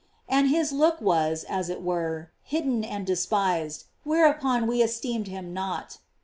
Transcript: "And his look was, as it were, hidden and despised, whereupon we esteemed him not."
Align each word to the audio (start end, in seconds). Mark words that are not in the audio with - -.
"And 0.27 0.47
his 0.49 0.71
look 0.71 0.99
was, 0.99 1.43
as 1.43 1.69
it 1.69 1.83
were, 1.83 2.31
hidden 2.41 2.83
and 2.83 3.05
despised, 3.05 3.83
whereupon 4.03 4.65
we 4.65 4.81
esteemed 4.81 5.27
him 5.27 5.53
not." 5.53 5.99